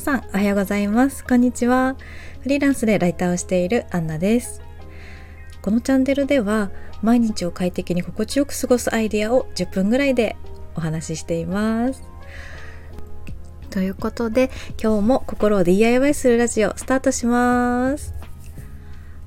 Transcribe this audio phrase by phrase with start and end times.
[0.00, 1.22] 皆さんおはようございます。
[1.22, 1.94] こんにちは。
[2.40, 4.62] フリーランスでライターをしているアンナです。
[5.60, 6.70] このチャンネルでは
[7.02, 10.36] 毎日を快適に心地よく過ごすアイデアを10分ぐらいで
[10.74, 12.02] お話ししています。
[13.68, 14.50] ということで
[14.82, 18.14] 今日も心を DIY するラジオスタートします。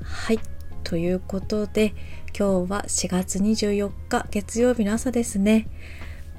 [0.01, 0.39] はい。
[0.83, 1.93] ということで
[2.35, 5.67] 今日は4月24日月曜日の朝ですね。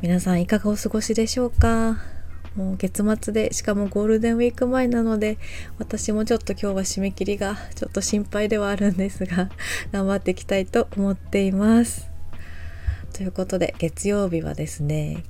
[0.02, 2.13] 皆さんいかがお過ごしでしょうか？
[2.56, 5.38] もう月末でしかもゴールデンウィーク前なので
[5.78, 9.50] 私もちょっと今日は締め切りがちょっと心配ではあるんですが
[9.92, 12.08] 頑張っていきたいと思っています。
[13.12, 15.24] ということで月曜日はですね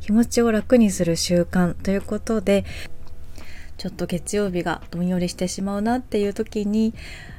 [0.00, 2.64] 気持ちを楽にする習慣ということで
[3.78, 6.94] ちょっと月曜日がどんよりしてしまうなっていう時に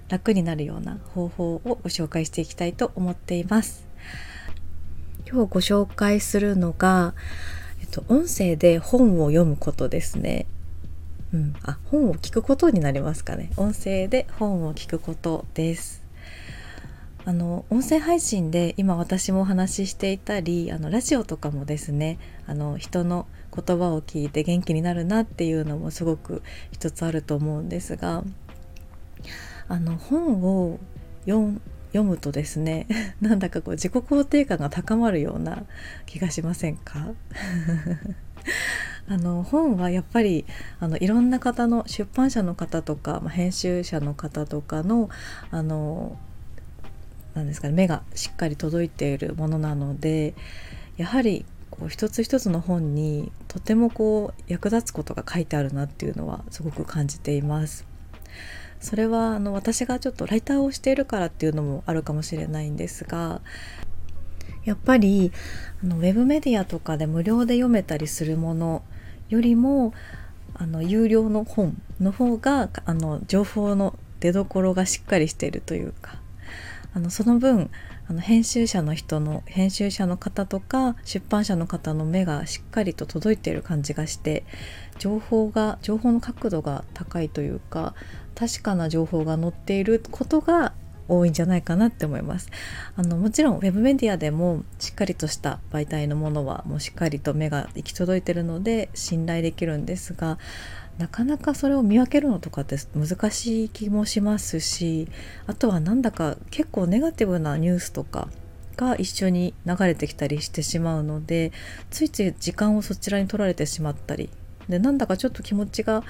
[0.10, 3.88] 楽になるような方法をご紹介していきたいと思っています。
[5.30, 7.14] 今日ご紹介するのが
[7.88, 10.46] っと、音声で本を読むことですね。
[11.34, 13.52] うん、あ本を聞くことになりますかね。
[13.58, 16.08] 音声で本を聞くことです。
[17.28, 28.24] あの音声配信で今私もお話ししていたりあのラジオとかもですねあの人の言葉を聞いて元気になるなっていうのもすごく一つあると思うんですが
[29.68, 30.80] あの本を
[31.26, 31.60] 読
[31.98, 32.88] 読むとですね
[33.22, 35.64] なんだかこう自己肯定感が高まるような
[36.06, 37.14] 気がしませんか？
[39.10, 40.46] あの本はやっぱり
[40.80, 45.10] あのいろんな方の出版社の方とか、まあ、編集者の方とかの
[45.50, 46.18] あの
[47.34, 50.34] なんですかね目がしっかり届いているものなので
[50.98, 57.86] やはりこう一つ一つの本にとてもこう役立つことが書いてあるなっていうのはすごく感じています。
[58.80, 63.42] それはあの私がちょっとライターをしているからっていうのもあるかもしれないんですが
[64.66, 65.32] やっぱり
[65.84, 68.84] あのウェブメディアとかで無料で読めたりするもの
[69.30, 69.94] よりも
[70.54, 76.20] あの有料の本の方があの情報の出どころがしっかりしているというか
[76.94, 77.70] あのその分
[78.10, 84.46] あの編集者の人の編集者の方とか出版社の方の目がしっかりと届いている感じがして
[84.98, 87.94] 情報が情報の角度が高いというか
[88.36, 90.74] 確かな情報が載っていることが
[91.10, 92.50] 多いんじゃないかなって思います。
[92.96, 100.38] あのもちろんウェブメディアでもしっかりとした媒体のものはもうしっかりと目が行き届いてるので信頼できるんですが
[100.98, 105.08] なかなかそれを見分けるのとかって難しい気もしますし
[105.46, 108.30] あとはなんだか結構ネガティブなニュースとか
[108.76, 111.52] が一緒に流れてきたりしてしまうので
[111.90, 114.30] ついつい時間をそちらに取られてしまったり
[114.70, 116.04] でなんだかちょっと気持ちが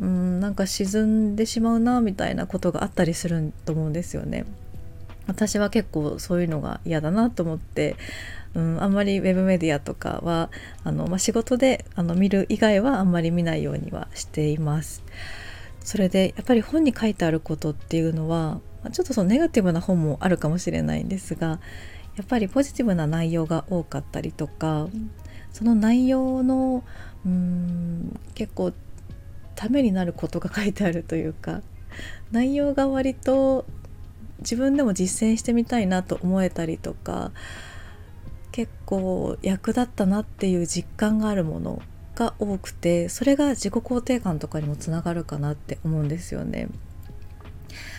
[0.00, 4.44] うんなんか沈んでしまうなみたいなことがあったりすると思うんですよね。
[5.26, 7.96] 私は結構そういうのが嫌だなと思って、
[8.54, 10.50] うん、あんまりウェブメディアとかは
[10.82, 15.04] あの、まあ、仕事であの見る以外はあんまり見ないようにはしています。
[15.82, 18.60] それでやっぱり本に書いてあることっていうのは
[18.92, 21.60] ちょっとそのネガティブな本もあるかもしれないんですが
[22.16, 24.88] やっぱりポジティブな内容が多かったりとか
[25.52, 26.84] その内容の
[27.24, 28.72] うん結構
[29.54, 31.60] ためになることが書いてあるというか
[32.30, 33.66] 内容が割と
[34.40, 37.32] 自分でも実践してみたいなと思えたりとか
[38.52, 41.82] 結構役立ったなっていう実感があるもの
[42.14, 46.68] が多くてそれが自己肯定感とかにもつながるかなって思うんですよね。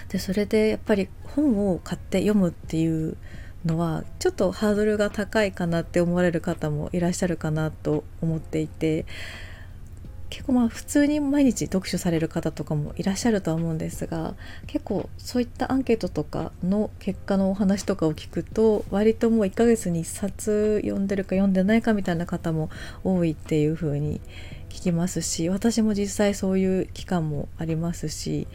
[0.10, 3.16] でそれでやっぱり本を買って読むっていう
[3.66, 9.06] のはちょっとハードルが高いかなって思われる方もいらっしゃるかなと思っていて
[10.32, 14.34] 結構まあ普通に毎日読書される方とかもいらっしゃるとは思うんですが
[14.66, 22.70] 結構そういったアンケートとかの結果のお話とかを聞くと割ともう1ヶ月に1冊読んでるか読んでないかみたいな方も
[23.04, 24.22] 多いっていう風に
[24.70, 28.48] 聞きますし私も実際そういう期間もありますし。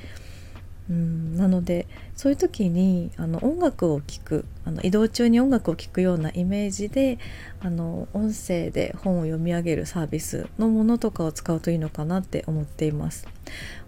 [0.91, 1.37] うん。
[1.37, 7.19] なのでそういう時にあの音楽を聴くあの移動中に音楽を聴くようなイメージで
[7.61, 13.27] あの音声で本を読み上げるサービスのものとかを使うといいのかなって思っています。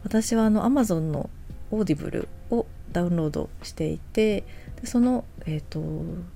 [0.04, 1.30] 私はあの Amazon の
[1.70, 4.44] Audible をダウンロードしていて
[4.80, 5.82] でその、えーと、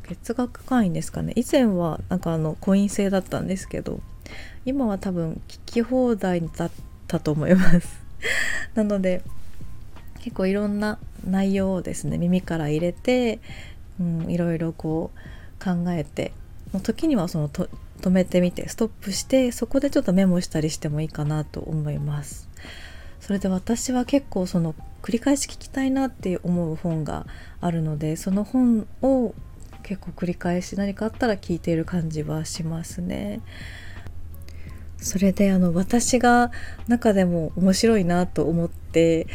[0.09, 1.33] 月額会員ですかね。
[1.37, 4.01] 以前はなんかあのコイン制だったんですけど
[4.65, 6.71] 今は多分聞き放題だっ
[7.07, 8.03] たと思います。
[8.75, 9.23] なので
[10.23, 10.99] 結構いろんな
[11.29, 13.41] 内容をですね耳から入れて、
[14.01, 16.33] うん、いろいろこう考えて
[16.83, 17.69] 時にはそのと
[18.01, 22.49] 止めてみてストップしてそこでちょっとメモしたりしてもいいかなと思います。
[23.21, 27.27] それで私は結構その繰り返し聞きたいなって思う本が
[27.61, 29.33] あるのでその本を
[29.85, 33.41] 結構繰り返し何かあったら聞いている感じはしますね。
[34.99, 36.53] それであの私が
[36.87, 39.27] 中でも面白いなと思って、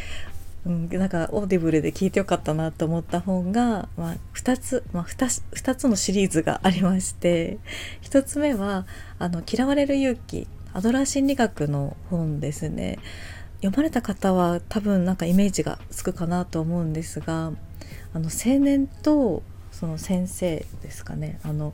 [0.68, 7.58] うん、なんか Audible で聞いてよかったなと思った本が、まあ、2つ、まあ2、2, つのシリーズがありまして
[8.02, 8.86] 1つ目は
[9.18, 12.98] あの「嫌われる勇気」アドラー心理学の本ですね。
[13.60, 17.50] 読まれた方は多分なんかイメージがつくかなと思うんですが
[18.14, 19.42] あの青年と
[19.72, 21.72] その先生ですかねあの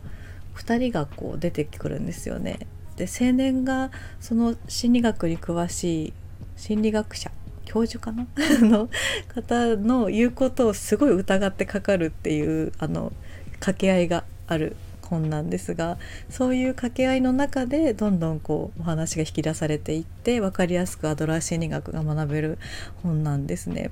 [0.55, 2.61] 2人がこう出てくるんですよね。
[2.96, 6.12] で青年がその心理学に詳しい
[6.56, 7.31] 心理学者
[7.65, 8.27] 教授かな？
[8.61, 8.89] の
[9.29, 13.13] 方の言うことをすごい疑ってかかるっていうあの
[13.55, 15.99] 掛け合いがある本なんですが
[16.31, 22.59] そういう掛け合いの中でどんどんこうお話が引き出されていって分かりやすくアドラー心理学が学べる
[23.03, 23.91] 本なんですね。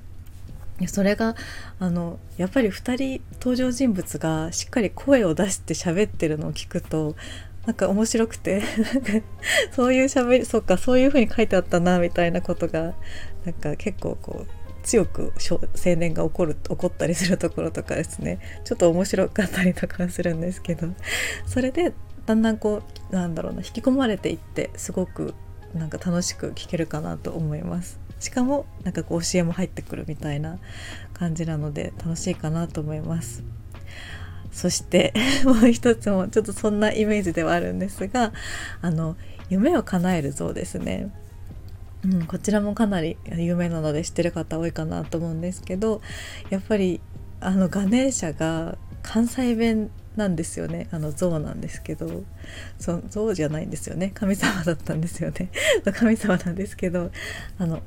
[0.89, 1.37] それが
[1.79, 7.15] あのやっぱり2人登場人物がしっかり声を出して喋ってるのを聞くと
[7.67, 8.63] なんか面白くて。
[9.73, 12.95] そういう喋りそっかそういう風に書いてあったなみたいなことが
[13.45, 15.61] なんか結構こう強く青
[15.97, 18.39] 年が怒る怒ったりするところとかですね。
[18.65, 20.89] ちょっと面白かったりとかするんですけど。
[21.47, 21.93] それで
[22.27, 25.35] だんだんこうなんだろうな引き込まれていってすごく
[25.75, 27.99] なんか楽しく聞けるかなと思います。
[28.21, 30.59] しかもなんかこう教えも入ってくるみたいな
[31.13, 33.43] 感じなので楽しいかなと思います。
[34.53, 35.13] そして
[35.45, 38.33] もう一つもちょっとそんなイメージではあるんですが
[38.81, 39.17] あの
[39.49, 41.11] 夢を叶える像ですね。
[42.05, 46.03] うん、こちらもかなり有名なので知ってる方多いかなと思うんですけど
[46.51, 47.01] やっぱり
[47.41, 50.89] あのガネーシャが関西弁なんですよね。
[50.91, 52.25] あの象なんですけど。
[52.79, 54.11] そ象じゃないんですよね。
[54.15, 55.51] 神様だったんですよね。
[55.95, 57.11] 神様なんですけど
[57.59, 57.83] あの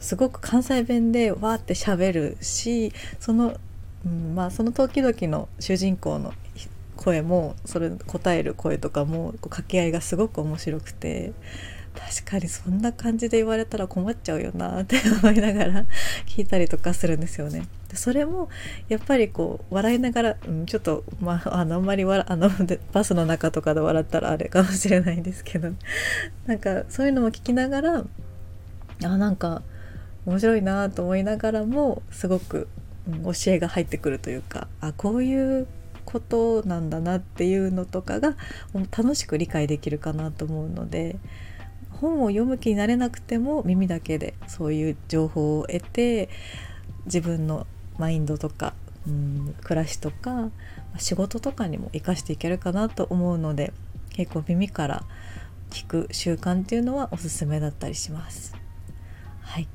[0.00, 3.56] すごく関西弁でわーって喋るしその、
[4.04, 6.32] うん、まあその時々の主人公の
[6.96, 11.32] 声もそれ答える声とかもこう掛け合いがすごく面白くて
[11.94, 15.84] 確かにそんな感じで言われたら困っちゃうよなって思いながら
[16.26, 17.66] 聞いたりとかするんですよね。
[17.88, 18.48] でそれも
[18.88, 22.50] やっぱりこう笑いながら、うん、ちょっと、まあ、あのあんまりわあの
[22.92, 25.72] バスの中とかで笑ったらあれかもしれないんですけど
[26.46, 28.04] なんかそういうのも聞きながら
[29.04, 29.62] あなんか
[30.24, 32.68] 面白いなと思いながらもすごく、
[33.06, 35.66] 教えが入ってくるというかあこういう
[36.04, 38.36] ことなんだなっていうのとかが
[38.96, 41.16] 楽しく理解できるかなと思うので
[41.90, 46.28] 本を読む気になれなくても耳だけでそういう情報を得て
[47.06, 47.66] 自分の
[47.98, 48.74] マインドとか、
[49.06, 50.50] うん、暮らしとか
[50.98, 53.72] 仕事とかにも生かしていけるかなと思うので
[54.10, 55.04] 結構耳から
[55.70, 58.54] 聞く習慣っていうのはおすすめだったりします。
[59.40, 59.68] はい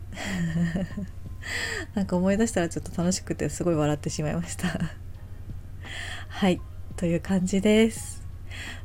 [1.96, 4.68] なんか思い出したらちょっと楽しくてすごい笑ってしまいました。
[6.30, 6.62] はい
[6.96, 8.26] という感じです。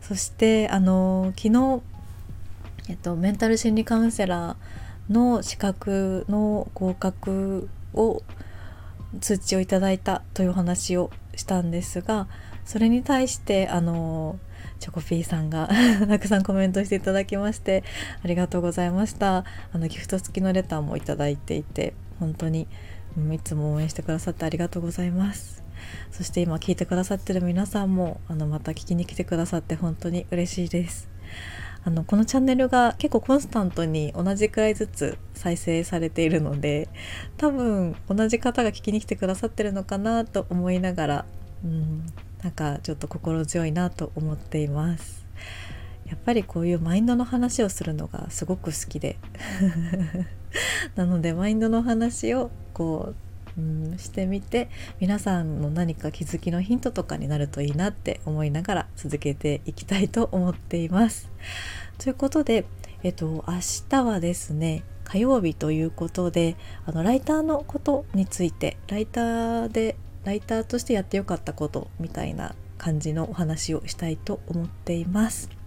[0.01, 1.83] そしてあの昨日
[2.89, 8.23] えっと、メンタル心理カウンセラーの資格の合格を
[9.21, 12.29] 通知をいただいたというお話をしたんですが
[12.65, 14.39] それに対してあの
[14.81, 15.69] チョコピーさんが
[16.09, 17.85] たくさんコメントしていただきまして
[18.25, 19.45] ありがとうございました。
[19.73, 22.69] あのギフト付きのレターもいただいていて本当に、
[23.33, 25.63] いつも応援してくださってありがとうございます
[26.13, 31.11] そして今聞いてくださってる皆さんもあのまた聞きに来てくださって本当に嬉しいです
[31.85, 36.89] あのこのチャンネルが結構コンスタントに同じくらいずつ再生されているので
[37.37, 41.25] 多分同じ方が聞きに来てくださってるのかなと思いながら、
[41.65, 42.07] うん、
[42.43, 45.27] なんかちょっと心強いなと思っています。
[46.13, 49.17] やっぱりこういうマインドの話をするのがすごく好きで
[50.95, 53.15] なのでマインドの話をこ
[53.57, 54.69] う、うん、してみて
[55.01, 61.31] 皆さんの何か気づきのヒントとかになるといいなって思いながら続けていきたいと思っています。
[61.97, 62.67] ということで、
[63.03, 63.55] えっと、明
[63.89, 75.62] 日はですね火曜日ということであのライターのことについてライターでライターとしてやってよかったことみたいな感じのお話をしたいと思っています。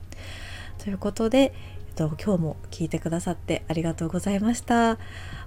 [0.78, 1.54] ということで、
[1.88, 4.98] えっと、今日も聞いてくださってありがとうございました。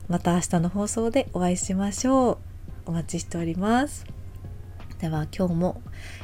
[0.09, 2.39] また明日の放送でお会いしましょう。
[2.87, 4.07] お待ちしております。
[4.99, 5.83] では今日も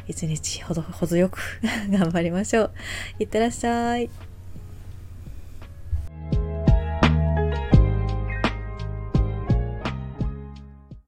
[0.09, 1.39] 一日ほどほどよく
[1.91, 2.73] 頑張りましょう。
[3.21, 4.34] いってらっしゃい。